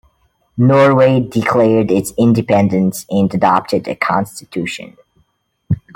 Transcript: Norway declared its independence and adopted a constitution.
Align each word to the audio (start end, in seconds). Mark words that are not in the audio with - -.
Norway 0.57 1.19
declared 1.19 1.91
its 1.91 2.11
independence 2.17 3.05
and 3.11 3.31
adopted 3.31 3.87
a 3.87 3.93
constitution. 3.93 4.97